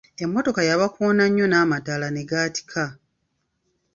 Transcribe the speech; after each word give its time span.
Emmotoka 0.23 0.61
yabakoona 0.69 1.23
nnyo 1.27 1.45
n'amataala 1.47 2.07
ne 2.11 2.21
gaatikka. 2.29 2.85